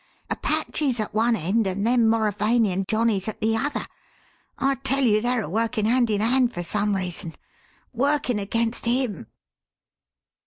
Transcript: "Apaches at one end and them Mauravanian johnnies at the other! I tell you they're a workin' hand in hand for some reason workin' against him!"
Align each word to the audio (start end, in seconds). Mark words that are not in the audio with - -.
"Apaches 0.31 0.99
at 0.99 1.13
one 1.13 1.35
end 1.35 1.67
and 1.67 1.85
them 1.85 2.09
Mauravanian 2.09 2.85
johnnies 2.87 3.27
at 3.27 3.39
the 3.39 3.55
other! 3.55 3.85
I 4.57 4.73
tell 4.73 5.03
you 5.03 5.21
they're 5.21 5.43
a 5.43 5.47
workin' 5.47 5.85
hand 5.85 6.09
in 6.09 6.21
hand 6.21 6.51
for 6.55 6.63
some 6.63 6.95
reason 6.95 7.35
workin' 7.93 8.39
against 8.39 8.85
him!" 8.85 9.27